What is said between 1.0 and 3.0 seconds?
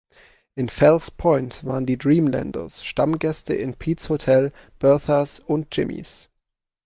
Point waren die Dreamlanders